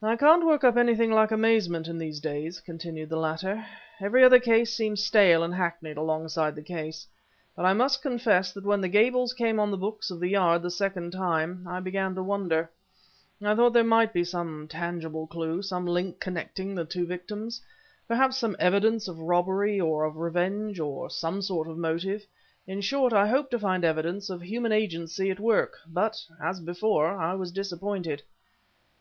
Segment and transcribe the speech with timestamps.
[0.00, 3.66] "I can't work up anything like amazement in these days," continued the latter;
[4.00, 7.04] "every other case seems stale and hackneyed alongside the case.
[7.56, 10.62] But I must confess that when the Gables came on the books of the Yard
[10.62, 12.70] the second time, I began to wonder.
[13.42, 17.60] I thought there might be some tangible clue, some link connecting the two victims;
[18.06, 22.24] perhaps some evidence of robbery or of revenge of some sort of motive.
[22.68, 27.08] In short, I hoped to find evidence of human agency at work, but, as before,
[27.10, 28.22] I was disappointed."